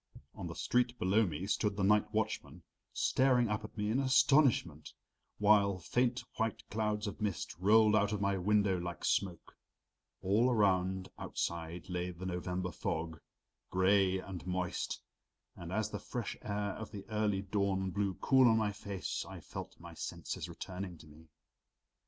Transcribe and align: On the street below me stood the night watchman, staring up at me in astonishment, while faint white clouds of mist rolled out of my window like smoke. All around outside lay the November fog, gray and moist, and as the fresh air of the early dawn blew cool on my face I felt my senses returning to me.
On 0.33 0.47
the 0.47 0.55
street 0.55 0.97
below 0.97 1.27
me 1.27 1.45
stood 1.45 1.77
the 1.77 1.83
night 1.83 2.11
watchman, 2.11 2.63
staring 2.91 3.49
up 3.49 3.63
at 3.63 3.77
me 3.77 3.91
in 3.91 3.99
astonishment, 3.99 4.93
while 5.37 5.77
faint 5.77 6.23
white 6.37 6.67
clouds 6.71 7.05
of 7.05 7.21
mist 7.21 7.55
rolled 7.59 7.95
out 7.95 8.11
of 8.11 8.19
my 8.19 8.35
window 8.35 8.79
like 8.79 9.05
smoke. 9.05 9.55
All 10.23 10.49
around 10.49 11.09
outside 11.19 11.87
lay 11.87 12.09
the 12.09 12.25
November 12.25 12.71
fog, 12.71 13.21
gray 13.69 14.17
and 14.17 14.47
moist, 14.47 14.99
and 15.55 15.71
as 15.71 15.91
the 15.91 15.99
fresh 15.99 16.35
air 16.41 16.71
of 16.71 16.89
the 16.89 17.05
early 17.09 17.43
dawn 17.43 17.91
blew 17.91 18.15
cool 18.15 18.47
on 18.47 18.57
my 18.57 18.71
face 18.71 19.23
I 19.29 19.39
felt 19.39 19.79
my 19.79 19.93
senses 19.93 20.49
returning 20.49 20.97
to 20.97 21.05
me. 21.07 21.27